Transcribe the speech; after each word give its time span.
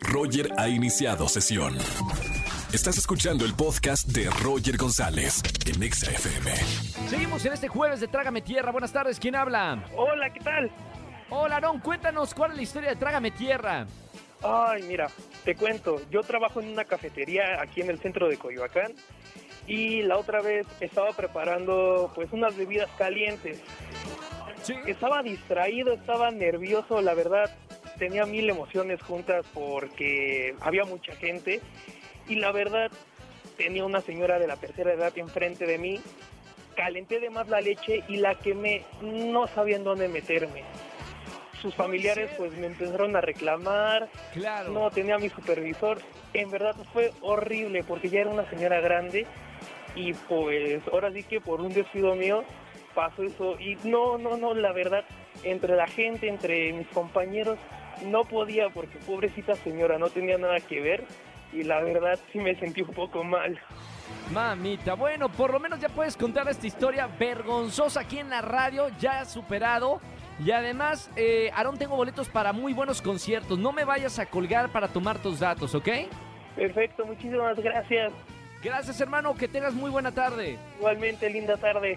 Roger 0.00 0.50
ha 0.56 0.68
iniciado 0.68 1.28
sesión. 1.28 1.76
Estás 2.72 2.98
escuchando 2.98 3.44
el 3.44 3.54
podcast 3.54 4.08
de 4.08 4.28
Roger 4.42 4.76
González 4.76 5.42
en 5.66 5.82
Exa 5.82 6.10
FM. 6.10 6.50
Seguimos 7.08 7.44
en 7.46 7.52
este 7.52 7.68
jueves 7.68 8.00
de 8.00 8.08
Trágame 8.08 8.42
Tierra. 8.42 8.70
Buenas 8.72 8.92
tardes, 8.92 9.18
¿quién 9.18 9.34
habla? 9.34 9.84
Hola, 9.96 10.32
¿qué 10.32 10.40
tal? 10.40 10.70
Hola, 11.30 11.56
Aaron, 11.56 11.80
cuéntanos 11.80 12.34
cuál 12.34 12.52
es 12.52 12.56
la 12.56 12.62
historia 12.62 12.90
de 12.90 12.96
Trágame 12.96 13.30
Tierra. 13.30 13.86
Ay, 14.42 14.82
mira, 14.82 15.08
te 15.44 15.56
cuento, 15.56 16.00
yo 16.10 16.22
trabajo 16.22 16.60
en 16.60 16.68
una 16.68 16.84
cafetería 16.84 17.60
aquí 17.60 17.80
en 17.80 17.90
el 17.90 17.98
centro 17.98 18.28
de 18.28 18.36
Coyoacán 18.36 18.92
y 19.66 20.02
la 20.02 20.16
otra 20.16 20.40
vez 20.42 20.66
estaba 20.80 21.10
preparando 21.12 22.12
pues 22.14 22.32
unas 22.32 22.56
bebidas 22.56 22.88
calientes. 22.98 23.60
Sí. 24.62 24.74
Estaba 24.86 25.22
distraído, 25.22 25.94
estaba 25.94 26.30
nervioso, 26.30 27.00
la 27.00 27.14
verdad, 27.14 27.50
tenía 27.98 28.24
mil 28.26 28.48
emociones 28.48 29.02
juntas 29.02 29.44
porque 29.52 30.54
había 30.60 30.84
mucha 30.84 31.14
gente 31.16 31.60
y 32.28 32.36
la 32.36 32.52
verdad 32.52 32.90
tenía 33.56 33.84
una 33.84 34.00
señora 34.00 34.38
de 34.38 34.46
la 34.46 34.56
tercera 34.56 34.92
edad 34.92 35.12
enfrente 35.16 35.66
de 35.66 35.78
mí, 35.78 36.00
calenté 36.76 37.18
de 37.20 37.30
más 37.30 37.48
la 37.48 37.60
leche 37.60 38.04
y 38.08 38.16
la 38.18 38.36
quemé, 38.36 38.84
no 39.02 39.46
sabía 39.48 39.76
en 39.76 39.84
dónde 39.84 40.08
meterme. 40.08 40.62
Sus 41.60 41.74
familiares 41.74 42.30
pues 42.36 42.52
me 42.56 42.68
empezaron 42.68 43.16
a 43.16 43.20
reclamar, 43.20 44.08
Claro. 44.32 44.70
no 44.70 44.90
tenía 44.90 45.16
a 45.16 45.18
mi 45.18 45.28
supervisor, 45.28 45.98
en 46.32 46.50
verdad 46.50 46.76
fue 46.92 47.12
horrible 47.20 47.82
porque 47.82 48.08
ya 48.08 48.20
era 48.20 48.30
una 48.30 48.48
señora 48.48 48.80
grande 48.80 49.26
y 49.96 50.12
pues 50.12 50.80
ahora 50.92 51.10
sí 51.12 51.24
que 51.24 51.40
por 51.40 51.60
un 51.60 51.72
descuido 51.72 52.14
mío 52.14 52.44
pasó 52.98 53.22
eso 53.22 53.56
y 53.60 53.78
no, 53.84 54.18
no, 54.18 54.36
no, 54.36 54.54
la 54.54 54.72
verdad, 54.72 55.04
entre 55.44 55.76
la 55.76 55.86
gente, 55.86 56.26
entre 56.26 56.72
mis 56.72 56.88
compañeros, 56.88 57.56
no 58.06 58.24
podía 58.24 58.70
porque 58.70 58.98
pobrecita 59.06 59.54
señora 59.54 59.98
no 59.98 60.10
tenía 60.10 60.36
nada 60.36 60.58
que 60.58 60.80
ver 60.80 61.04
y 61.52 61.62
la 61.62 61.80
verdad 61.80 62.18
sí 62.32 62.40
me 62.40 62.56
sentí 62.56 62.82
un 62.82 62.92
poco 62.92 63.22
mal. 63.22 63.56
Mamita, 64.32 64.94
bueno, 64.94 65.28
por 65.28 65.52
lo 65.52 65.60
menos 65.60 65.78
ya 65.78 65.88
puedes 65.90 66.16
contar 66.16 66.48
esta 66.48 66.66
historia 66.66 67.06
vergonzosa 67.06 68.00
aquí 68.00 68.18
en 68.18 68.30
la 68.30 68.40
radio, 68.40 68.88
ya 68.98 69.24
superado. 69.24 70.00
Y 70.44 70.50
además, 70.50 71.08
eh, 71.14 71.52
Aarón, 71.54 71.78
tengo 71.78 71.94
boletos 71.94 72.28
para 72.28 72.52
muy 72.52 72.72
buenos 72.72 73.00
conciertos. 73.00 73.60
No 73.60 73.70
me 73.70 73.84
vayas 73.84 74.18
a 74.18 74.26
colgar 74.26 74.72
para 74.72 74.88
tomar 74.88 75.22
tus 75.22 75.38
datos, 75.38 75.72
¿ok? 75.76 75.88
Perfecto, 76.56 77.06
muchísimas 77.06 77.56
gracias. 77.60 78.12
Gracias, 78.60 79.00
hermano, 79.00 79.36
que 79.36 79.46
tengas 79.46 79.74
muy 79.74 79.88
buena 79.88 80.10
tarde. 80.10 80.58
Igualmente, 80.78 81.30
linda 81.30 81.56
tarde. 81.56 81.96